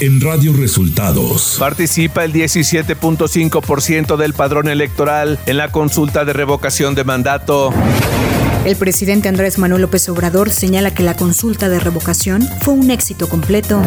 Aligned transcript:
en 0.00 0.20
Radio 0.20 0.52
Resultados. 0.54 1.56
Participa 1.58 2.24
el 2.24 2.32
17.5% 2.32 4.16
del 4.16 4.32
padrón 4.32 4.68
electoral 4.68 5.38
en 5.46 5.58
la 5.58 5.68
consulta 5.68 6.24
de 6.24 6.32
revocación 6.32 6.94
de 6.94 7.04
mandato. 7.04 7.72
El 8.64 8.76
presidente 8.76 9.28
Andrés 9.28 9.58
Manuel 9.58 9.82
López 9.82 10.08
Obrador 10.08 10.50
señala 10.50 10.94
que 10.94 11.02
la 11.02 11.16
consulta 11.16 11.68
de 11.68 11.80
revocación 11.80 12.48
fue 12.62 12.74
un 12.74 12.90
éxito 12.90 13.28
completo. 13.28 13.82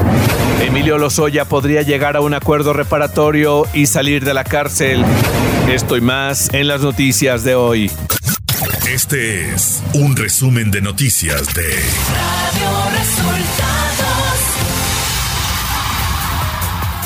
Emilio 0.62 0.98
Lozoya 0.98 1.46
podría 1.46 1.82
llegar 1.82 2.16
a 2.16 2.22
un 2.22 2.34
acuerdo 2.34 2.74
reparatorio 2.74 3.68
y 3.74 3.88
salir 3.88 4.24
de 4.24 4.34
la 4.34 4.44
cárcel. 4.44 5.04
Esto 5.70 5.98
y 5.98 6.02
más 6.02 6.54
en 6.54 6.68
las 6.68 6.82
noticias 6.82 7.44
de 7.44 7.56
hoy. 7.56 7.92
Este 8.88 9.54
es 9.54 9.82
un 9.94 10.16
resumen 10.16 10.70
de 10.70 10.82
noticias 10.82 11.54
de 11.54 11.70
Radio 11.70 13.00
Resultados. 13.00 13.93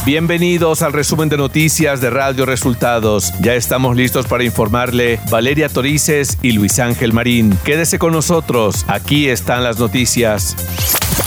Bienvenidos 0.08 0.84
al 0.84 0.94
resumen 0.94 1.28
de 1.28 1.36
noticias 1.36 2.00
de 2.00 2.10
Radio 2.10 2.46
Resultados. 2.46 3.34
Ya 3.42 3.56
estamos 3.56 3.98
listos 3.98 4.26
para 4.26 4.46
informarle 4.46 5.20
Valeria 5.30 5.68
Torices 5.68 6.38
y 6.42 6.54
Luis 6.54 6.80
Ángel 6.80 7.12
Marín. 7.12 7.60
Quédese 7.66 8.00
con 8.00 8.14
nosotros, 8.14 8.86
aquí 8.88 9.28
están 9.28 9.66
las 9.66 9.80
noticias. 9.80 10.56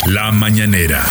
La 0.06 0.32
mañanera. 0.32 1.04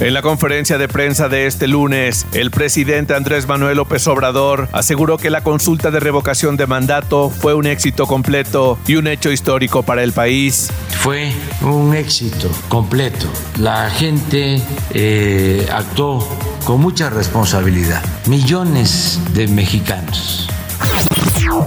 En 0.00 0.12
la 0.12 0.20
conferencia 0.20 0.76
de 0.76 0.86
prensa 0.86 1.30
de 1.30 1.46
este 1.46 1.66
lunes, 1.66 2.26
el 2.34 2.50
presidente 2.50 3.14
Andrés 3.14 3.48
Manuel 3.48 3.78
López 3.78 4.06
Obrador 4.06 4.68
aseguró 4.72 5.16
que 5.16 5.30
la 5.30 5.42
consulta 5.42 5.90
de 5.90 5.98
revocación 5.98 6.58
de 6.58 6.66
mandato 6.66 7.30
fue 7.30 7.54
un 7.54 7.64
éxito 7.64 8.06
completo 8.06 8.78
y 8.86 8.96
un 8.96 9.06
hecho 9.06 9.32
histórico 9.32 9.82
para 9.82 10.02
el 10.02 10.12
país. 10.12 10.70
Fue 11.00 11.32
un 11.62 11.94
éxito 11.94 12.50
completo. 12.68 13.28
La 13.58 13.88
gente 13.88 14.60
eh, 14.92 15.66
actuó 15.72 16.28
con 16.64 16.80
mucha 16.80 17.10
responsabilidad. 17.10 18.02
Millones 18.26 19.20
de 19.34 19.48
mexicanos. 19.48 20.48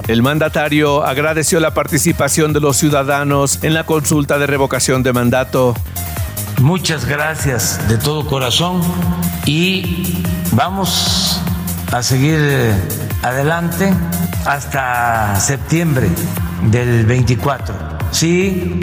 El 0.07 0.21
mandatario 0.21 1.03
agradeció 1.03 1.59
la 1.59 1.73
participación 1.73 2.53
de 2.53 2.59
los 2.59 2.77
ciudadanos 2.77 3.63
en 3.63 3.73
la 3.73 3.85
consulta 3.85 4.37
de 4.37 4.47
revocación 4.47 5.03
de 5.03 5.13
mandato. 5.13 5.75
Muchas 6.61 7.05
gracias 7.05 7.79
de 7.87 7.97
todo 7.97 8.25
corazón 8.25 8.81
y 9.45 10.23
vamos 10.51 11.41
a 11.91 12.01
seguir 12.01 12.37
eh, 12.39 12.73
adelante 13.23 13.93
hasta 14.45 15.39
septiembre 15.39 16.09
del 16.71 17.05
24. 17.05 17.75
Sí, 18.11 18.79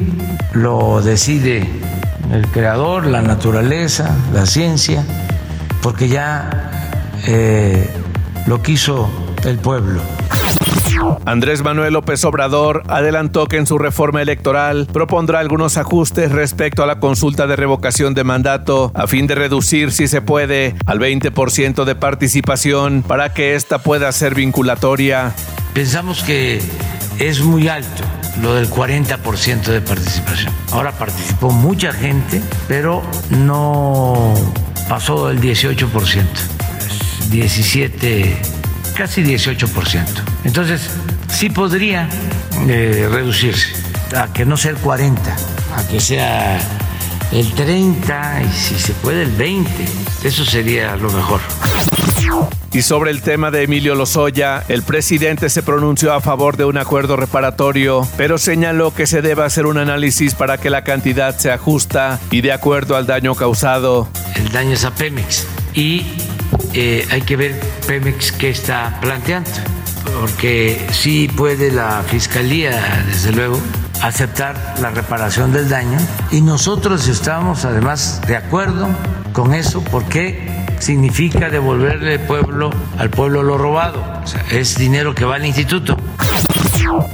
lo 0.53 1.01
decide 1.01 1.69
el 2.33 2.47
creador, 2.49 3.07
la 3.07 3.23
naturaleza, 3.23 4.15
la 4.33 4.47
ciencia, 4.47 5.05
porque 5.83 6.09
ya 6.09 6.71
eh, 7.27 7.91
lo 8.47 8.63
quiso 8.63 9.11
el 9.45 9.59
pueblo. 9.59 10.01
Andrés 11.25 11.63
Manuel 11.63 11.95
López 11.95 12.25
Obrador 12.25 12.85
adelantó 12.89 13.47
que 13.47 13.57
en 13.57 13.67
su 13.67 13.79
reforma 13.79 14.23
electoral 14.23 14.87
propondrá 14.93 15.41
algunos 15.41 15.77
ajustes 15.77 16.31
respecto 16.31 16.83
a 16.83 16.87
la 16.87 17.01
consulta 17.01 17.47
de 17.47 17.57
revocación 17.57 18.15
de 18.15 18.25
mandato 18.25 18.93
a 18.95 19.07
fin 19.07 19.27
de 19.27 19.35
reducir, 19.35 19.91
si 19.93 20.07
se 20.07 20.23
puede, 20.23 20.75
al 20.87 21.01
20% 21.01 21.85
de 21.85 21.95
participación 21.95 23.03
para 23.07 23.33
que 23.33 23.55
ésta 23.55 23.79
pueda 23.79 24.13
ser 24.13 24.35
vinculatoria. 24.35 25.33
Pensamos 25.75 26.23
que 26.23 26.61
es 27.19 27.41
muy 27.41 27.69
alto 27.69 28.03
lo 28.41 28.55
del 28.55 28.69
40% 28.71 29.63
de 29.65 29.81
participación. 29.81 30.53
Ahora 30.73 30.93
participó 30.93 31.51
mucha 31.51 31.93
gente, 31.93 32.41
pero 32.69 33.03
no 33.31 34.35
pasó 34.93 35.31
el 35.31 35.41
18%. 35.41 36.23
17 37.31 38.37
casi 38.95 39.23
18%. 39.23 40.05
Entonces, 40.45 40.91
sí 41.31 41.49
podría 41.49 42.11
eh, 42.69 43.09
reducirse 43.11 43.73
a 44.15 44.31
que 44.35 44.45
no 44.45 44.59
sea 44.59 44.73
el 44.73 44.77
40, 44.77 45.35
a 45.79 45.89
que 45.89 45.99
sea 45.99 46.61
el 47.33 47.51
30 47.55 48.43
y 48.43 48.53
si 48.53 48.75
se 48.75 48.93
puede 48.93 49.23
el 49.23 49.33
20. 49.33 49.71
Eso 50.25 50.45
sería 50.45 50.95
lo 50.97 51.11
mejor. 51.11 51.41
Y 52.73 52.81
sobre 52.81 53.11
el 53.11 53.21
tema 53.21 53.51
de 53.51 53.65
Emilio 53.65 53.95
Lozoya, 53.95 54.65
el 54.69 54.83
presidente 54.83 55.51
se 55.51 55.63
pronunció 55.63 56.15
a 56.15 56.23
favor 56.23 56.57
de 56.57 56.65
un 56.65 56.79
acuerdo 56.79 57.17
reparatorio, 57.17 58.09
pero 58.17 58.39
señaló 58.39 58.95
que 58.95 59.07
se 59.07 59.21
debe 59.21 59.45
hacer 59.45 59.67
un 59.67 59.77
análisis 59.77 60.35
para 60.35 60.57
que 60.57 60.71
la 60.71 60.83
cantidad 60.83 61.37
sea 61.37 61.59
justa 61.59 62.19
y 62.31 62.41
de 62.41 62.51
acuerdo 62.51 62.97
al 62.97 63.07
daño 63.07 63.35
causado. 63.35 64.09
El 64.37 64.51
daño 64.53 64.73
es 64.73 64.87
a 64.87 64.91
Pemex 64.91 65.47
y 65.75 66.07
eh, 66.73 67.07
hay 67.11 67.21
que 67.21 67.37
ver 67.37 67.61
Pemex 67.87 68.33
qué 68.33 68.49
está 68.49 68.99
planteando, 69.03 69.51
porque 70.19 70.87
sí 70.93 71.29
puede 71.29 71.71
la 71.71 72.03
Fiscalía, 72.09 73.05
desde 73.07 73.33
luego, 73.33 73.61
aceptar 74.03 74.77
la 74.81 74.91
reparación 74.91 75.53
del 75.53 75.69
daño 75.69 75.99
y 76.31 76.41
nosotros 76.41 77.07
estamos 77.07 77.67
además 77.67 78.21
de 78.27 78.37
acuerdo 78.37 78.89
con 79.33 79.55
eso 79.55 79.83
porque 79.91 80.52
significa 80.83 81.49
devolverle 81.49 82.19
pueblo 82.19 82.71
al 82.99 83.09
pueblo 83.09 83.43
lo 83.43 83.57
robado, 83.57 84.03
es 84.51 84.77
dinero 84.77 85.15
que 85.15 85.25
va 85.25 85.37
al 85.37 85.47
instituto. 85.47 85.97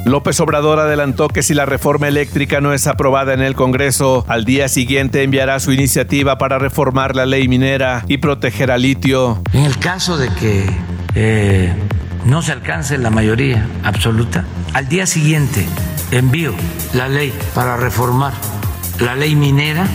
López 0.06 0.40
Obrador 0.40 0.80
adelantó 0.80 1.28
que 1.28 1.42
si 1.42 1.52
la 1.52 1.66
reforma 1.66 2.08
eléctrica 2.08 2.60
no 2.60 2.72
es 2.72 2.86
aprobada 2.86 3.34
en 3.34 3.42
el 3.42 3.54
Congreso, 3.54 4.24
al 4.26 4.44
día 4.44 4.68
siguiente 4.68 5.22
enviará 5.22 5.60
su 5.60 5.72
iniciativa 5.72 6.38
para 6.38 6.58
reformar 6.58 7.14
la 7.14 7.26
ley 7.26 7.46
minera 7.46 8.04
y 8.08 8.18
proteger 8.18 8.70
al 8.70 8.82
litio. 8.82 9.42
En 9.52 9.64
el 9.64 9.78
caso 9.78 10.16
de 10.16 10.30
que 10.30 10.64
eh, 11.14 11.74
no 12.24 12.40
se 12.40 12.52
alcance 12.52 12.96
la 12.96 13.10
mayoría 13.10 13.66
absoluta, 13.84 14.44
al 14.72 14.88
día 14.88 15.06
siguiente 15.06 15.66
envío 16.10 16.54
la 16.94 17.08
ley 17.08 17.32
para 17.54 17.76
reformar 17.76 18.32
la 18.98 19.14
ley 19.14 19.36
minera 19.36 19.86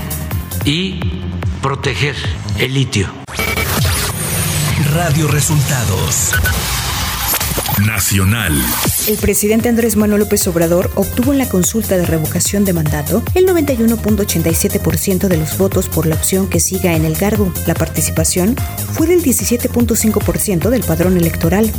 y 0.64 1.00
proteger 1.62 2.16
el 2.60 2.74
litio. 2.76 3.08
Radio 4.94 5.28
Resultados 5.28 6.34
Nacional. 7.88 8.54
El 9.08 9.18
presidente 9.18 9.68
Andrés 9.68 9.96
Manuel 9.96 10.22
López 10.22 10.48
Obrador 10.48 10.92
obtuvo 10.94 11.32
en 11.32 11.40
la 11.40 11.50
consulta 11.50 11.98
de 11.98 12.06
revocación 12.06 12.64
de 12.64 12.74
mandato 12.74 13.24
el 13.34 13.48
91.87% 13.48 15.28
de 15.28 15.38
los 15.38 15.58
votos 15.58 15.90
por 15.90 16.06
la 16.06 16.14
opción 16.16 16.48
que 16.48 16.60
siga 16.60 16.96
en 16.96 17.06
el 17.06 17.18
cargo. 17.18 17.52
La 17.66 17.74
participación 17.74 18.56
fue 18.94 19.08
del 19.08 19.24
17.5% 19.24 20.70
del 20.70 20.84
padrón 20.84 21.18
electoral. 21.18 21.72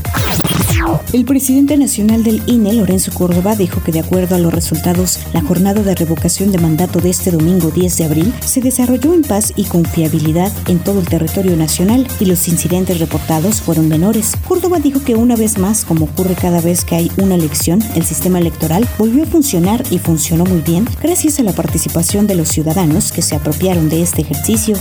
El 1.13 1.25
presidente 1.25 1.77
nacional 1.77 2.25
del 2.25 2.43
INE, 2.47 2.73
Lorenzo 2.73 3.13
Córdoba, 3.13 3.55
dijo 3.57 3.83
que 3.83 3.93
de 3.93 4.01
acuerdo 4.01 4.35
a 4.35 4.39
los 4.39 4.53
resultados, 4.53 5.21
la 5.33 5.43
jornada 5.43 5.83
de 5.83 5.95
revocación 5.95 6.51
de 6.53 6.59
mandato 6.59 7.01
de 7.01 7.11
este 7.11 7.31
domingo 7.31 7.71
10 7.71 7.97
de 7.97 8.05
abril 8.05 8.35
se 8.45 8.61
desarrolló 8.61 9.15
en 9.15 9.23
paz 9.23 9.53
y 9.57 9.65
confiabilidad 9.65 10.53
en 10.67 10.79
todo 10.79 11.01
el 11.01 11.09
territorio 11.09 11.57
nacional 11.57 12.07
y 12.21 12.25
los 12.27 12.49
incidentes 12.49 12.99
reportados 12.99 13.61
fueron 13.61 13.89
menores. 13.89 14.33
Córdoba 14.47 14.79
dijo 14.79 15.03
que 15.03 15.15
una 15.15 15.37
vez 15.37 15.59
más, 15.59 15.85
como 15.85 16.07
ocurre 16.07 16.35
cada 16.35 16.61
vez 16.61 16.85
que 16.85 16.97
hay 16.97 17.13
una 17.17 17.37
elección, 17.37 17.81
el 17.95 18.05
sistema 18.05 18.39
electoral 18.39 18.89
volvió 18.99 19.23
a 19.23 19.27
funcionar 19.27 19.83
y 19.91 19.99
funcionó 19.99 20.45
muy 20.45 20.61
bien 20.61 20.87
gracias 21.03 21.39
a 21.39 21.43
la 21.43 21.53
participación 21.53 22.27
de 22.27 22.35
los 22.35 22.49
ciudadanos 22.49 23.13
que 23.13 23.23
se 23.23 23.37
apropiaron 23.37 23.89
de 23.89 24.03
este 24.03 24.23
ejercicio. 24.23 24.77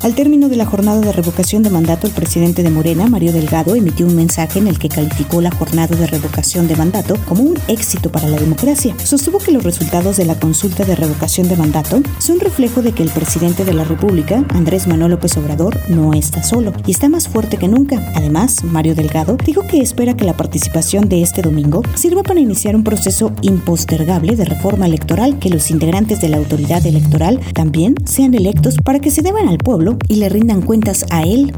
Al 0.00 0.14
término 0.14 0.48
de 0.48 0.54
la 0.54 0.64
jornada 0.64 1.00
de 1.00 1.12
revocación 1.12 1.64
de 1.64 1.70
mandato, 1.70 2.06
el 2.06 2.12
presidente 2.12 2.62
de 2.62 2.70
Morena, 2.70 3.08
Mario 3.08 3.32
Delgado, 3.32 3.74
emitió 3.74 4.06
un 4.06 4.14
mensaje 4.14 4.60
en 4.60 4.68
el 4.68 4.78
que 4.78 4.88
calificó 4.88 5.40
la 5.40 5.50
jornada 5.50 5.96
de 5.96 6.06
revocación 6.06 6.68
de 6.68 6.76
mandato 6.76 7.16
como 7.26 7.42
un 7.42 7.58
éxito 7.66 8.12
para 8.12 8.28
la 8.28 8.38
democracia. 8.38 8.94
Sostuvo 9.02 9.38
que 9.38 9.50
los 9.50 9.64
resultados 9.64 10.16
de 10.16 10.24
la 10.24 10.38
consulta 10.38 10.84
de 10.84 10.94
revocación 10.94 11.48
de 11.48 11.56
mandato 11.56 12.00
son 12.20 12.38
reflejo 12.38 12.80
de 12.80 12.92
que 12.92 13.02
el 13.02 13.10
presidente 13.10 13.64
de 13.64 13.74
la 13.74 13.82
República, 13.82 14.44
Andrés 14.50 14.86
Manuel 14.86 15.10
López 15.10 15.36
Obrador, 15.36 15.76
no 15.88 16.14
está 16.14 16.44
solo 16.44 16.72
y 16.86 16.92
está 16.92 17.08
más 17.08 17.26
fuerte 17.26 17.56
que 17.56 17.66
nunca. 17.66 18.12
Además, 18.14 18.62
Mario 18.62 18.94
Delgado 18.94 19.36
dijo 19.44 19.66
que 19.66 19.80
espera 19.80 20.14
que 20.14 20.24
la 20.24 20.36
participación 20.36 21.08
de 21.08 21.22
este 21.22 21.42
domingo 21.42 21.82
sirva 21.96 22.22
para 22.22 22.38
iniciar 22.38 22.76
un 22.76 22.84
proceso 22.84 23.32
impostergable 23.42 24.36
de 24.36 24.44
reforma 24.44 24.86
electoral, 24.86 25.40
que 25.40 25.50
los 25.50 25.72
integrantes 25.72 26.20
de 26.20 26.28
la 26.28 26.36
autoridad 26.36 26.86
electoral 26.86 27.40
también 27.52 27.96
sean 28.04 28.34
electos 28.34 28.76
para 28.76 29.00
que 29.00 29.10
se 29.10 29.22
deban 29.22 29.48
al 29.48 29.58
pueblo 29.58 29.87
y 30.08 30.16
le 30.16 30.28
rindan 30.28 30.62
cuentas 30.62 31.06
a 31.10 31.22
él. 31.22 31.54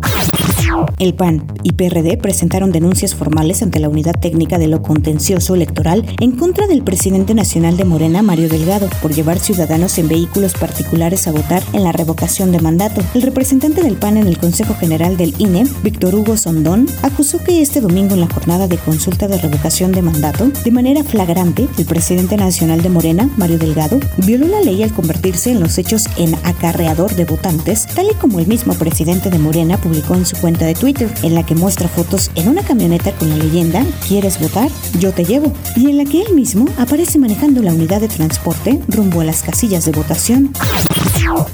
El 0.98 1.14
PAN 1.14 1.46
y 1.62 1.72
PRD 1.72 2.16
presentaron 2.16 2.72
denuncias 2.72 3.14
formales 3.14 3.62
ante 3.62 3.80
la 3.80 3.88
Unidad 3.88 4.18
Técnica 4.18 4.58
de 4.58 4.68
lo 4.68 4.82
Contencioso 4.82 5.54
Electoral 5.54 6.04
en 6.20 6.32
contra 6.32 6.66
del 6.66 6.82
presidente 6.82 7.34
nacional 7.34 7.76
de 7.76 7.84
Morena, 7.84 8.22
Mario 8.22 8.48
Delgado, 8.48 8.88
por 9.00 9.12
llevar 9.12 9.38
ciudadanos 9.38 9.98
en 9.98 10.08
vehículos 10.08 10.52
particulares 10.54 11.26
a 11.26 11.32
votar 11.32 11.62
en 11.72 11.84
la 11.84 11.92
revocación 11.92 12.52
de 12.52 12.60
mandato. 12.60 13.02
El 13.14 13.22
representante 13.22 13.82
del 13.82 13.96
PAN 13.96 14.16
en 14.16 14.26
el 14.26 14.38
Consejo 14.38 14.74
General 14.74 15.16
del 15.16 15.34
INE, 15.38 15.64
Víctor 15.82 16.14
Hugo 16.14 16.36
Sondón, 16.36 16.86
acusó 17.02 17.38
que 17.38 17.62
este 17.62 17.80
domingo 17.80 18.14
en 18.14 18.20
la 18.20 18.28
jornada 18.28 18.68
de 18.68 18.78
consulta 18.78 19.28
de 19.28 19.38
revocación 19.38 19.92
de 19.92 20.02
mandato, 20.02 20.50
de 20.64 20.70
manera 20.70 21.04
flagrante, 21.04 21.68
el 21.78 21.84
presidente 21.84 22.36
nacional 22.36 22.82
de 22.82 22.88
Morena, 22.88 23.30
Mario 23.36 23.58
Delgado, 23.58 24.00
violó 24.18 24.48
la 24.48 24.60
ley 24.60 24.82
al 24.82 24.92
convertirse 24.92 25.50
en 25.50 25.60
los 25.60 25.78
hechos 25.78 26.06
en 26.16 26.34
acarreador 26.44 27.14
de 27.14 27.24
votantes, 27.24 27.86
tal 27.94 28.06
y 28.10 28.14
como 28.14 28.38
el 28.38 28.46
mismo 28.46 28.74
presidente 28.74 29.30
de 29.30 29.38
Morena 29.38 29.78
publicó 29.78 30.14
en 30.14 30.26
su 30.26 30.36
cuenta 30.36 30.66
de 30.66 30.69
Twitter, 30.74 31.12
en 31.22 31.34
la 31.34 31.44
que 31.44 31.54
muestra 31.54 31.88
fotos 31.88 32.30
en 32.34 32.48
una 32.48 32.62
camioneta 32.62 33.12
con 33.12 33.28
la 33.28 33.36
leyenda 33.36 33.84
¿Quieres 34.06 34.40
votar? 34.40 34.70
Yo 34.98 35.12
te 35.12 35.24
llevo, 35.24 35.52
y 35.76 35.86
en 35.86 35.98
la 35.98 36.04
que 36.04 36.22
él 36.22 36.34
mismo 36.34 36.66
aparece 36.78 37.18
manejando 37.18 37.62
la 37.62 37.72
unidad 37.72 38.00
de 38.00 38.08
transporte 38.08 38.80
rumbo 38.88 39.20
a 39.20 39.24
las 39.24 39.42
casillas 39.42 39.84
de 39.84 39.92
votación. 39.92 40.52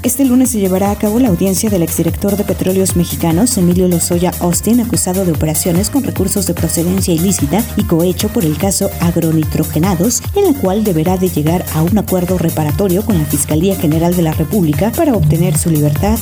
Este 0.03 0.25
lunes 0.25 0.51
se 0.51 0.59
llevará 0.59 0.91
a 0.91 0.95
cabo 0.97 1.19
la 1.19 1.29
audiencia 1.29 1.69
del 1.69 1.83
exdirector 1.83 2.35
de 2.35 2.43
Petróleos 2.43 2.95
Mexicanos, 2.95 3.57
Emilio 3.57 3.87
Lozoya 3.87 4.31
Austin, 4.39 4.79
acusado 4.81 5.25
de 5.25 5.33
operaciones 5.33 5.89
con 5.89 6.03
recursos 6.03 6.47
de 6.47 6.53
procedencia 6.53 7.13
ilícita 7.13 7.63
y 7.75 7.83
cohecho 7.83 8.29
por 8.29 8.45
el 8.45 8.57
caso 8.57 8.89
agronitrogenados, 9.01 10.21
en 10.35 10.45
la 10.51 10.59
cual 10.59 10.83
deberá 10.83 11.17
de 11.17 11.29
llegar 11.29 11.65
a 11.73 11.83
un 11.83 11.97
acuerdo 11.97 12.37
reparatorio 12.37 13.05
con 13.05 13.17
la 13.17 13.25
Fiscalía 13.25 13.75
General 13.75 14.15
de 14.15 14.23
la 14.23 14.33
República 14.33 14.91
para 14.91 15.13
obtener 15.13 15.57
su 15.57 15.69
libertad. 15.69 16.17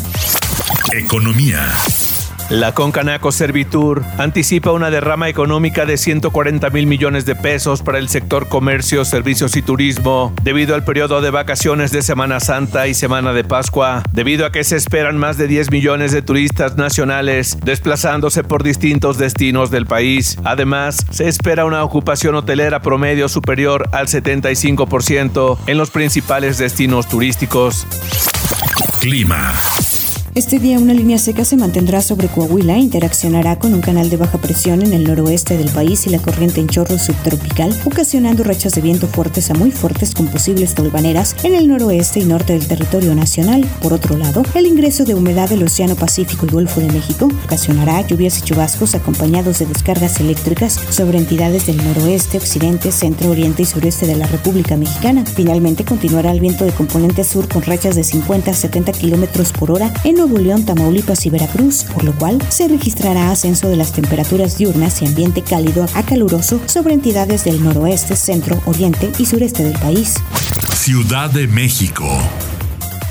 Economía. 0.93 1.71
La 2.49 2.73
Concanaco 2.73 3.31
Servitur 3.31 4.03
anticipa 4.19 4.71
una 4.71 4.91
derrama 4.91 5.29
económica 5.29 5.87
de 5.87 5.97
140 5.97 6.69
mil 6.69 6.85
millones 6.85 7.25
de 7.25 7.35
pesos 7.35 7.81
para 7.81 7.97
el 7.97 8.07
sector 8.07 8.47
comercio, 8.47 9.03
servicios 9.03 9.55
y 9.55 9.63
turismo 9.63 10.31
debido 10.43 10.75
al 10.75 10.83
periodo 10.83 11.21
de 11.21 11.31
vacaciones 11.31 11.91
de 11.91 12.03
Semana 12.03 12.39
Santa 12.39 12.87
y 12.87 12.93
Semana 12.93 13.33
de 13.33 13.43
Pascua, 13.43 14.03
debido 14.11 14.45
a 14.45 14.51
que 14.51 14.63
se 14.63 14.75
esperan 14.75 15.17
más 15.17 15.37
de 15.37 15.47
10 15.47 15.71
millones 15.71 16.11
de 16.11 16.21
turistas 16.21 16.77
nacionales 16.77 17.57
desplazándose 17.63 18.43
por 18.43 18.61
distintos 18.61 19.17
destinos 19.17 19.71
del 19.71 19.87
país. 19.87 20.37
Además, 20.43 21.03
se 21.09 21.27
espera 21.27 21.65
una 21.65 21.83
ocupación 21.83 22.35
hotelera 22.35 22.79
promedio 22.83 23.27
superior 23.27 23.89
al 23.91 24.05
75% 24.05 25.57
en 25.65 25.77
los 25.79 25.89
principales 25.89 26.59
destinos 26.59 27.07
turísticos. 27.09 27.87
Clima. 28.99 29.51
Este 30.35 30.59
día 30.59 30.79
una 30.79 30.93
línea 30.93 31.17
seca 31.17 31.45
se 31.45 31.55
mantendrá 31.55 32.01
sobre 32.01 32.27
Coahuila 32.27 32.75
e 32.75 32.79
interaccionará 32.79 33.57
con 33.57 33.73
un 33.73 33.79
canal 33.79 34.09
de 34.09 34.17
baja 34.17 34.37
presión 34.37 34.81
en 34.81 34.91
el 34.91 35.05
noroeste 35.05 35.57
del 35.57 35.69
país 35.69 36.05
y 36.07 36.09
la 36.09 36.19
corriente 36.19 36.59
en 36.59 36.67
chorro 36.67 36.99
subtropical, 36.99 37.73
ocasionando 37.85 38.43
rachas 38.43 38.73
de 38.73 38.81
viento 38.81 39.07
fuertes 39.07 39.49
a 39.49 39.53
muy 39.53 39.71
fuertes 39.71 40.13
con 40.13 40.27
posibles 40.27 40.75
tolvaneras 40.75 41.37
en 41.45 41.55
el 41.55 41.69
noroeste 41.69 42.19
y 42.19 42.25
norte 42.25 42.51
del 42.51 42.67
territorio 42.67 43.15
nacional. 43.15 43.65
Por 43.81 43.93
otro 43.93 44.17
lado, 44.17 44.43
el 44.55 44.65
ingreso 44.65 45.05
de 45.05 45.15
humedad 45.15 45.47
del 45.47 45.63
Océano 45.63 45.95
Pacífico 45.95 46.45
y 46.45 46.49
Golfo 46.49 46.81
de 46.81 46.91
México 46.91 47.29
ocasionará 47.45 48.05
lluvias 48.05 48.37
y 48.39 48.41
chubascos 48.41 48.93
acompañados 48.93 49.59
de 49.59 49.67
descargas 49.67 50.19
eléctricas 50.19 50.77
sobre 50.89 51.17
entidades 51.17 51.65
del 51.67 51.77
noroeste, 51.77 52.39
occidente, 52.39 52.91
centro, 52.91 53.29
oriente 53.29 53.61
y 53.61 53.65
sureste 53.65 54.05
de 54.05 54.17
la 54.17 54.27
República 54.27 54.75
Mexicana. 54.75 55.23
Finalmente 55.25 55.85
continuará 55.85 56.33
el 56.33 56.41
viento 56.41 56.65
de 56.65 56.73
componente 56.73 57.23
sur 57.23 57.47
con 57.47 57.61
rachas 57.61 57.95
de 57.95 58.03
50 58.03 58.51
a 58.51 58.53
70 58.53 58.91
kilómetros 58.91 59.53
por 59.53 59.71
hora 59.71 59.93
en 60.03 60.24
Nuevo 60.27 60.65
Tamaulipas 60.65 61.25
y 61.27 61.29
Veracruz, 61.29 61.83
por 61.93 62.03
lo 62.03 62.11
cual 62.15 62.41
se 62.49 62.67
registrará 62.67 63.29
ascenso 63.29 63.69
de 63.69 63.75
las 63.75 63.91
temperaturas 63.91 64.57
diurnas 64.57 65.01
y 65.01 65.05
ambiente 65.05 65.43
cálido 65.43 65.85
a 65.93 66.01
caluroso 66.01 66.59
sobre 66.65 66.95
entidades 66.95 67.43
del 67.43 67.63
noroeste, 67.63 68.15
centro, 68.15 68.59
oriente 68.65 69.11
y 69.19 69.25
sureste 69.27 69.63
del 69.63 69.77
país. 69.77 70.15
Ciudad 70.73 71.29
de 71.29 71.47
México. 71.47 72.05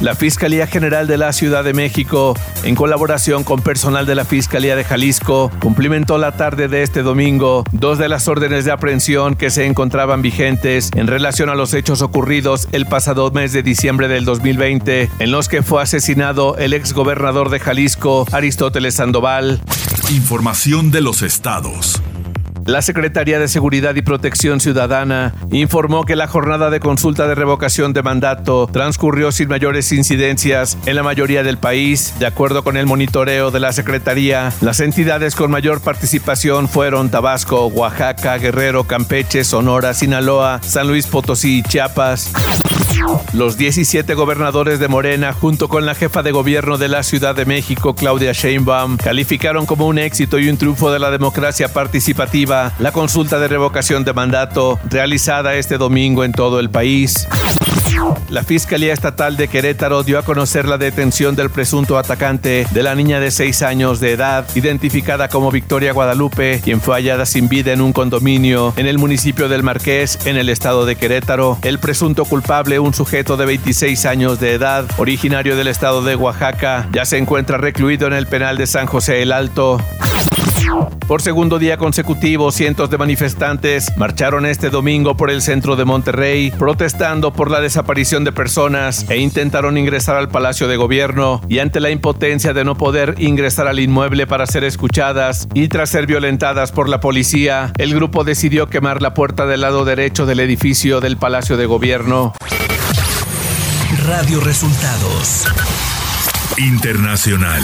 La 0.00 0.14
Fiscalía 0.14 0.66
General 0.66 1.06
de 1.06 1.16
la 1.16 1.32
Ciudad 1.32 1.64
de 1.64 1.72
México, 1.72 2.34
en 2.64 2.74
colaboración 2.74 3.44
con 3.44 3.62
personal 3.62 4.06
de 4.06 4.14
la 4.14 4.24
Fiscalía 4.24 4.76
de 4.76 4.84
Jalisco, 4.84 5.50
cumplimentó 5.60 6.18
la 6.18 6.32
tarde 6.32 6.68
de 6.68 6.82
este 6.82 7.02
domingo 7.02 7.64
dos 7.72 7.98
de 7.98 8.08
las 8.08 8.28
órdenes 8.28 8.64
de 8.64 8.72
aprehensión 8.72 9.36
que 9.36 9.50
se 9.50 9.66
encontraban 9.66 10.20
vigentes 10.20 10.90
en 10.94 11.06
relación 11.06 11.48
a 11.48 11.54
los 11.54 11.74
hechos 11.74 12.02
ocurridos 12.02 12.68
el 12.72 12.86
pasado 12.86 13.30
mes 13.30 13.52
de 13.52 13.62
diciembre 13.62 14.08
del 14.08 14.24
2020, 14.24 15.10
en 15.18 15.30
los 15.30 15.48
que 15.48 15.62
fue 15.62 15.82
asesinado 15.82 16.56
el 16.58 16.72
exgobernador 16.72 17.50
de 17.50 17.60
Jalisco, 17.60 18.26
Aristóteles 18.32 18.94
Sandoval. 18.94 19.60
Información 20.10 20.90
de 20.90 21.00
los 21.00 21.22
estados. 21.22 22.02
La 22.66 22.80
Secretaría 22.80 23.38
de 23.38 23.48
Seguridad 23.48 23.94
y 23.94 24.02
Protección 24.02 24.58
Ciudadana 24.58 25.34
informó 25.50 26.04
que 26.04 26.16
la 26.16 26.26
jornada 26.26 26.70
de 26.70 26.80
consulta 26.80 27.28
de 27.28 27.34
revocación 27.34 27.92
de 27.92 28.02
mandato 28.02 28.68
transcurrió 28.72 29.32
sin 29.32 29.48
mayores 29.48 29.92
incidencias 29.92 30.78
en 30.86 30.96
la 30.96 31.02
mayoría 31.02 31.42
del 31.42 31.58
país. 31.58 32.14
De 32.18 32.26
acuerdo 32.26 32.64
con 32.64 32.78
el 32.78 32.86
monitoreo 32.86 33.50
de 33.50 33.60
la 33.60 33.72
Secretaría, 33.72 34.50
las 34.62 34.80
entidades 34.80 35.34
con 35.34 35.50
mayor 35.50 35.82
participación 35.82 36.68
fueron 36.68 37.10
Tabasco, 37.10 37.66
Oaxaca, 37.66 38.38
Guerrero, 38.38 38.84
Campeche, 38.84 39.44
Sonora, 39.44 39.92
Sinaloa, 39.92 40.60
San 40.62 40.88
Luis 40.88 41.06
Potosí 41.06 41.58
y 41.58 41.62
Chiapas. 41.62 42.32
Los 43.32 43.56
17 43.56 44.14
gobernadores 44.14 44.78
de 44.78 44.88
Morena, 44.88 45.32
junto 45.32 45.68
con 45.68 45.86
la 45.86 45.94
jefa 45.94 46.22
de 46.22 46.32
gobierno 46.32 46.78
de 46.78 46.88
la 46.88 47.02
Ciudad 47.02 47.34
de 47.34 47.44
México, 47.44 47.94
Claudia 47.94 48.32
Sheinbaum, 48.32 48.96
calificaron 48.96 49.66
como 49.66 49.86
un 49.86 49.98
éxito 49.98 50.38
y 50.38 50.48
un 50.48 50.56
triunfo 50.56 50.92
de 50.92 50.98
la 50.98 51.10
democracia 51.10 51.72
participativa 51.72 52.72
la 52.78 52.92
consulta 52.92 53.38
de 53.38 53.48
revocación 53.48 54.04
de 54.04 54.12
mandato 54.12 54.78
realizada 54.88 55.54
este 55.54 55.78
domingo 55.78 56.24
en 56.24 56.32
todo 56.32 56.60
el 56.60 56.70
país. 56.70 57.26
La 58.28 58.42
Fiscalía 58.42 58.92
Estatal 58.92 59.36
de 59.36 59.48
Querétaro 59.48 60.02
dio 60.02 60.18
a 60.18 60.24
conocer 60.24 60.66
la 60.66 60.76
detención 60.76 61.36
del 61.36 61.50
presunto 61.50 61.98
atacante 61.98 62.66
de 62.72 62.82
la 62.82 62.94
niña 62.94 63.20
de 63.20 63.30
6 63.30 63.62
años 63.62 64.00
de 64.00 64.12
edad, 64.12 64.46
identificada 64.54 65.28
como 65.28 65.50
Victoria 65.50 65.92
Guadalupe, 65.92 66.60
quien 66.62 66.80
fue 66.80 66.96
hallada 66.96 67.26
sin 67.26 67.48
vida 67.48 67.72
en 67.72 67.80
un 67.80 67.92
condominio 67.92 68.74
en 68.76 68.86
el 68.86 68.98
municipio 68.98 69.48
del 69.48 69.62
Marqués, 69.62 70.18
en 70.26 70.36
el 70.36 70.48
estado 70.48 70.84
de 70.84 70.96
Querétaro. 70.96 71.58
El 71.62 71.78
presunto 71.78 72.24
culpable, 72.24 72.78
un 72.78 72.92
sujeto 72.92 73.36
de 73.36 73.46
26 73.46 74.04
años 74.06 74.40
de 74.40 74.54
edad, 74.54 74.84
originario 74.96 75.56
del 75.56 75.68
estado 75.68 76.02
de 76.02 76.16
Oaxaca, 76.16 76.88
ya 76.92 77.04
se 77.04 77.18
encuentra 77.18 77.58
recluido 77.58 78.06
en 78.06 78.14
el 78.14 78.26
penal 78.26 78.56
de 78.56 78.66
San 78.66 78.86
José 78.86 79.22
el 79.22 79.32
Alto. 79.32 79.78
Por 81.06 81.20
segundo 81.20 81.58
día 81.58 81.76
consecutivo, 81.76 82.50
cientos 82.50 82.90
de 82.90 82.98
manifestantes 82.98 83.92
marcharon 83.96 84.46
este 84.46 84.70
domingo 84.70 85.16
por 85.16 85.30
el 85.30 85.42
centro 85.42 85.76
de 85.76 85.84
Monterrey, 85.84 86.50
protestando 86.50 87.32
por 87.32 87.50
la 87.50 87.60
desaparición 87.60 88.24
de 88.24 88.32
personas 88.32 89.04
e 89.10 89.18
intentaron 89.18 89.76
ingresar 89.76 90.16
al 90.16 90.28
Palacio 90.28 90.66
de 90.66 90.76
Gobierno 90.76 91.40
y 91.48 91.58
ante 91.58 91.80
la 91.80 91.90
impotencia 91.90 92.54
de 92.54 92.64
no 92.64 92.76
poder 92.76 93.16
ingresar 93.18 93.68
al 93.68 93.80
inmueble 93.80 94.26
para 94.26 94.46
ser 94.46 94.64
escuchadas 94.64 95.46
y 95.54 95.68
tras 95.68 95.90
ser 95.90 96.06
violentadas 96.06 96.72
por 96.72 96.88
la 96.88 97.00
policía, 97.00 97.72
el 97.78 97.94
grupo 97.94 98.24
decidió 98.24 98.68
quemar 98.68 99.02
la 99.02 99.14
puerta 99.14 99.46
del 99.46 99.60
lado 99.60 99.84
derecho 99.84 100.26
del 100.26 100.40
edificio 100.40 101.00
del 101.00 101.16
Palacio 101.16 101.56
de 101.56 101.66
Gobierno. 101.66 102.32
Radio 104.06 104.40
Resultados. 104.40 105.44
Internacional. 106.58 107.62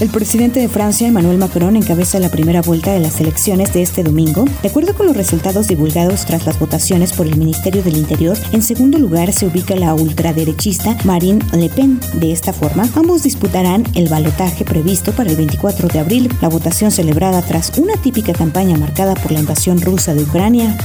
El 0.00 0.10
presidente 0.10 0.58
de 0.58 0.68
Francia, 0.68 1.06
Emmanuel 1.06 1.38
Macron, 1.38 1.76
encabeza 1.76 2.18
la 2.18 2.28
primera 2.28 2.62
vuelta 2.62 2.92
de 2.92 2.98
las 2.98 3.20
elecciones 3.20 3.72
de 3.72 3.82
este 3.82 4.02
domingo. 4.02 4.44
De 4.60 4.68
acuerdo 4.68 4.92
con 4.94 5.06
los 5.06 5.16
resultados 5.16 5.68
divulgados 5.68 6.26
tras 6.26 6.46
las 6.46 6.58
votaciones 6.58 7.12
por 7.12 7.26
el 7.26 7.36
Ministerio 7.36 7.82
del 7.82 7.96
Interior, 7.96 8.36
en 8.52 8.62
segundo 8.62 8.98
lugar 8.98 9.32
se 9.32 9.46
ubica 9.46 9.76
la 9.76 9.94
ultraderechista 9.94 10.96
Marine 11.04 11.44
Le 11.52 11.68
Pen. 11.68 12.00
De 12.14 12.32
esta 12.32 12.52
forma, 12.52 12.88
ambos 12.96 13.22
disputarán 13.22 13.84
el 13.94 14.08
balotaje 14.08 14.64
previsto 14.64 15.12
para 15.12 15.30
el 15.30 15.36
24 15.36 15.86
de 15.86 16.00
abril, 16.00 16.28
la 16.40 16.48
votación 16.48 16.90
celebrada 16.90 17.40
tras 17.42 17.78
una 17.78 17.94
típica 17.96 18.32
campaña 18.32 18.76
marcada 18.76 19.14
por 19.14 19.30
la 19.30 19.40
invasión 19.40 19.80
rusa 19.80 20.12
de 20.12 20.24
Ucrania. 20.24 20.76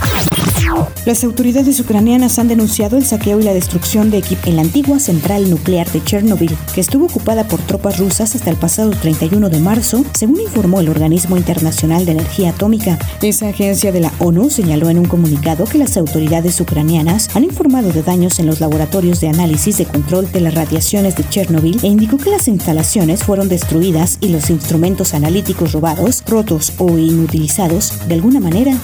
Las 1.05 1.23
autoridades 1.23 1.79
ucranianas 1.79 2.39
han 2.39 2.47
denunciado 2.47 2.97
el 2.97 3.05
saqueo 3.05 3.39
y 3.39 3.43
la 3.43 3.53
destrucción 3.53 4.11
de 4.11 4.17
equipo 4.17 4.49
en 4.49 4.57
la 4.57 4.61
antigua 4.61 4.99
central 4.99 5.49
nuclear 5.49 5.89
de 5.91 6.03
Chernobyl, 6.03 6.55
que 6.73 6.81
estuvo 6.81 7.05
ocupada 7.05 7.47
por 7.47 7.59
tropas 7.61 7.97
rusas 7.97 8.35
hasta 8.35 8.49
el 8.49 8.57
pasado 8.57 8.91
31 8.91 9.49
de 9.49 9.59
marzo, 9.59 10.03
según 10.13 10.41
informó 10.41 10.79
el 10.79 10.89
Organismo 10.89 11.37
Internacional 11.37 12.05
de 12.05 12.11
Energía 12.11 12.51
Atómica. 12.51 12.99
Esa 13.21 13.47
agencia 13.47 13.91
de 13.91 14.01
la 14.01 14.11
ONU 14.19 14.49
señaló 14.49 14.89
en 14.89 14.99
un 14.99 15.05
comunicado 15.05 15.65
que 15.65 15.77
las 15.77 15.97
autoridades 15.97 16.59
ucranianas 16.61 17.29
han 17.35 17.43
informado 17.43 17.91
de 17.91 18.03
daños 18.03 18.39
en 18.39 18.45
los 18.45 18.59
laboratorios 18.59 19.19
de 19.21 19.29
análisis 19.29 19.77
de 19.77 19.85
control 19.85 20.31
de 20.31 20.41
las 20.41 20.53
radiaciones 20.53 21.15
de 21.15 21.27
Chernobyl 21.27 21.79
e 21.81 21.87
indicó 21.87 22.17
que 22.17 22.29
las 22.29 22.47
instalaciones 22.47 23.23
fueron 23.23 23.49
destruidas 23.49 24.17
y 24.21 24.29
los 24.29 24.49
instrumentos 24.49 25.13
analíticos 25.13 25.71
robados, 25.71 26.23
rotos 26.27 26.73
o 26.77 26.97
inutilizados 26.97 27.93
de 28.07 28.15
alguna 28.15 28.39
manera. 28.39 28.77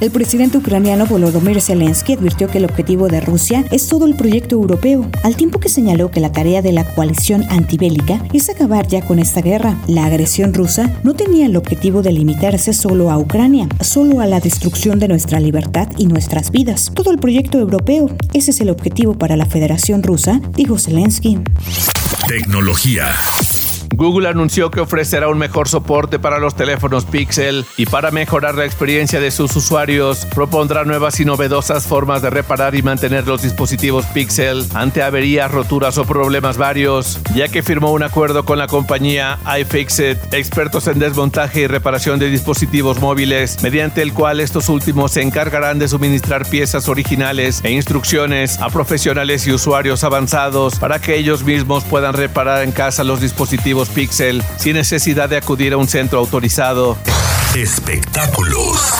El 0.00 0.10
presidente 0.10 0.58
ucraniano 0.58 1.06
Volodymyr 1.06 1.60
Zelensky 1.60 2.14
advirtió 2.14 2.48
que 2.48 2.58
el 2.58 2.64
objetivo 2.64 3.08
de 3.08 3.20
Rusia 3.20 3.64
es 3.70 3.88
todo 3.88 4.06
el 4.06 4.14
proyecto 4.14 4.54
europeo, 4.54 5.10
al 5.22 5.36
tiempo 5.36 5.60
que 5.60 5.68
señaló 5.68 6.10
que 6.10 6.20
la 6.20 6.32
tarea 6.32 6.62
de 6.62 6.72
la 6.72 6.84
coalición 6.94 7.44
antibélica 7.50 8.22
es 8.32 8.48
acabar 8.48 8.86
ya 8.86 9.04
con 9.04 9.18
esta 9.18 9.40
guerra. 9.40 9.76
La 9.86 10.06
agresión 10.06 10.54
rusa 10.54 10.90
no 11.02 11.14
tenía 11.14 11.46
el 11.46 11.56
objetivo 11.56 12.02
de 12.02 12.12
limitarse 12.12 12.72
solo 12.72 13.10
a 13.10 13.18
Ucrania, 13.18 13.68
solo 13.80 14.20
a 14.20 14.26
la 14.26 14.40
destrucción 14.40 14.98
de 14.98 15.08
nuestra 15.08 15.40
libertad 15.40 15.88
y 15.96 16.06
nuestras 16.06 16.50
vidas. 16.50 16.90
Todo 16.94 17.10
el 17.10 17.18
proyecto 17.18 17.58
europeo, 17.58 18.10
ese 18.32 18.52
es 18.52 18.60
el 18.60 18.70
objetivo 18.70 19.14
para 19.14 19.36
la 19.36 19.46
Federación 19.46 20.02
Rusa, 20.02 20.40
dijo 20.54 20.78
Zelensky. 20.78 21.38
Tecnología. 22.28 23.06
Google 23.98 24.28
anunció 24.28 24.70
que 24.70 24.78
ofrecerá 24.78 25.26
un 25.26 25.38
mejor 25.38 25.68
soporte 25.68 26.20
para 26.20 26.38
los 26.38 26.54
teléfonos 26.54 27.04
Pixel 27.04 27.66
y 27.76 27.84
para 27.84 28.12
mejorar 28.12 28.54
la 28.54 28.64
experiencia 28.64 29.18
de 29.18 29.32
sus 29.32 29.56
usuarios, 29.56 30.24
propondrá 30.36 30.84
nuevas 30.84 31.18
y 31.18 31.24
novedosas 31.24 31.84
formas 31.84 32.22
de 32.22 32.30
reparar 32.30 32.76
y 32.76 32.82
mantener 32.82 33.26
los 33.26 33.42
dispositivos 33.42 34.06
Pixel 34.06 34.64
ante 34.72 35.02
averías, 35.02 35.50
roturas 35.50 35.98
o 35.98 36.04
problemas 36.04 36.58
varios, 36.58 37.18
ya 37.34 37.48
que 37.48 37.64
firmó 37.64 37.90
un 37.90 38.04
acuerdo 38.04 38.44
con 38.44 38.56
la 38.56 38.68
compañía 38.68 39.40
iFixit, 39.58 40.32
expertos 40.32 40.86
en 40.86 41.00
desmontaje 41.00 41.62
y 41.62 41.66
reparación 41.66 42.20
de 42.20 42.30
dispositivos 42.30 43.00
móviles, 43.00 43.60
mediante 43.64 44.02
el 44.02 44.14
cual 44.14 44.38
estos 44.38 44.68
últimos 44.68 45.10
se 45.10 45.22
encargarán 45.22 45.80
de 45.80 45.88
suministrar 45.88 46.48
piezas 46.48 46.88
originales 46.88 47.62
e 47.64 47.72
instrucciones 47.72 48.60
a 48.60 48.70
profesionales 48.70 49.44
y 49.48 49.52
usuarios 49.52 50.04
avanzados 50.04 50.78
para 50.78 51.00
que 51.00 51.16
ellos 51.16 51.42
mismos 51.42 51.82
puedan 51.82 52.14
reparar 52.14 52.62
en 52.62 52.70
casa 52.70 53.02
los 53.02 53.20
dispositivos 53.20 53.87
Pixel 53.88 54.42
sin 54.56 54.74
necesidad 54.74 55.28
de 55.28 55.36
acudir 55.36 55.72
a 55.72 55.76
un 55.76 55.88
centro 55.88 56.18
autorizado. 56.18 56.96
Espectáculos. 57.56 58.98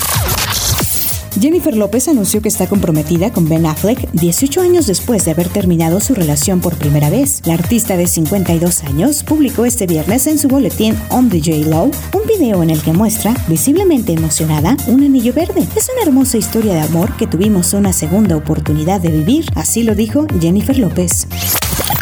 Jennifer 1.40 1.76
López 1.76 2.08
anunció 2.08 2.42
que 2.42 2.48
está 2.48 2.66
comprometida 2.66 3.32
con 3.32 3.48
Ben 3.48 3.66
Affleck 3.66 4.10
18 4.12 4.60
años 4.60 4.86
después 4.86 5.24
de 5.24 5.30
haber 5.30 5.48
terminado 5.48 6.00
su 6.00 6.14
relación 6.14 6.60
por 6.60 6.76
primera 6.76 7.10
vez. 7.10 7.42
La 7.44 7.54
artista 7.54 7.96
de 7.96 8.06
52 8.06 8.82
años 8.84 9.22
publicó 9.22 9.64
este 9.64 9.86
viernes 9.86 10.26
en 10.26 10.38
su 10.38 10.48
boletín 10.48 10.98
On 11.10 11.28
the 11.28 11.38
J 11.38 11.68
Low 11.68 11.90
un 12.12 12.26
video 12.26 12.62
en 12.62 12.70
el 12.70 12.82
que 12.82 12.92
muestra, 12.92 13.34
visiblemente 13.46 14.12
emocionada, 14.12 14.76
un 14.86 15.02
anillo 15.04 15.32
verde. 15.32 15.66
Es 15.76 15.88
una 15.88 16.02
hermosa 16.02 16.38
historia 16.38 16.74
de 16.74 16.80
amor 16.80 17.16
que 17.16 17.26
tuvimos 17.26 17.72
una 17.72 17.92
segunda 17.92 18.36
oportunidad 18.36 19.00
de 19.00 19.10
vivir, 19.10 19.46
así 19.54 19.82
lo 19.82 19.94
dijo 19.94 20.26
Jennifer 20.40 20.78
López. 20.78 21.28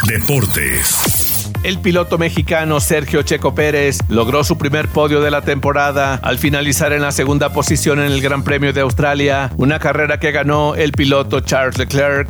Deportes. 0.07 1.16
El 1.67 1.79
piloto 1.79 2.17
mexicano 2.17 2.79
Sergio 2.79 3.23
Checo 3.23 3.53
Pérez 3.53 3.99
logró 4.07 4.45
su 4.45 4.57
primer 4.57 4.87
podio 4.87 5.19
de 5.19 5.29
la 5.29 5.41
temporada 5.41 6.13
al 6.23 6.37
finalizar 6.37 6.93
en 6.93 7.01
la 7.01 7.11
segunda 7.11 7.51
posición 7.51 7.99
en 7.99 8.05
el 8.09 8.21
Gran 8.21 8.45
Premio 8.45 8.71
de 8.71 8.79
Australia, 8.79 9.51
una 9.57 9.77
carrera 9.77 10.17
que 10.17 10.31
ganó 10.31 10.75
el 10.75 10.93
piloto 10.93 11.41
Charles 11.41 11.77
Leclerc. 11.77 12.29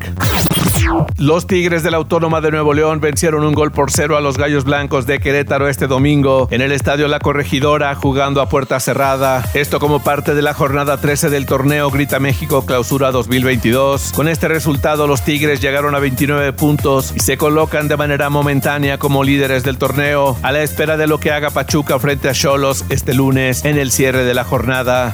Los 1.18 1.48
Tigres 1.48 1.84
de 1.84 1.92
la 1.92 1.98
Autónoma 1.98 2.42
de 2.42 2.52
Nuevo 2.52 2.74
León 2.74 3.00
vencieron 3.00 3.44
un 3.44 3.54
gol 3.54 3.72
por 3.72 3.92
cero 3.92 4.18
a 4.18 4.22
los 4.22 4.38
Gallos 4.38 4.64
Blancos 4.64 5.06
de 5.06 5.20
Querétaro 5.20 5.68
este 5.68 5.88
domingo 5.88 6.48
en 6.52 6.62
el 6.62 6.72
Estadio 6.72 7.08
La 7.08 7.20
Corregidora 7.20 7.96
jugando 7.96 8.42
a 8.42 8.50
puerta 8.50 8.80
cerrada. 8.80 9.44
Esto 9.54 9.80
como 9.80 10.04
parte 10.04 10.36
de 10.36 10.42
la 10.42 10.54
jornada 10.54 10.98
13 10.98 11.30
del 11.30 11.46
torneo 11.46 11.90
Grita 11.90 12.20
México 12.20 12.66
Clausura 12.66 13.12
2022. 13.12 14.14
Con 14.14 14.28
este 14.28 14.48
resultado 14.48 15.08
los 15.08 15.24
Tigres 15.24 15.62
llegaron 15.62 15.96
a 15.96 16.00
29 16.00 16.54
puntos 16.54 17.14
y 17.16 17.20
se 17.20 17.38
colocan 17.38 17.88
de 17.88 17.98
manera 17.98 18.30
momentánea 18.30 18.98
como 18.98 19.24
líderes 19.24 19.64
del 19.64 19.78
torneo 19.78 20.38
a 20.44 20.52
la 20.52 20.62
espera 20.62 20.98
de 20.98 21.08
lo 21.08 21.20
que 21.20 21.32
haga 21.32 21.50
Pachuca 21.50 22.00
frente 22.00 22.30
a 22.30 22.34
Cholos 22.34 22.86
este 22.90 23.14
lunes 23.14 23.66
en 23.66 23.78
el 23.78 23.92
cierre 23.92 24.24
de 24.24 24.34
la 24.34 24.44
jornada. 24.44 25.14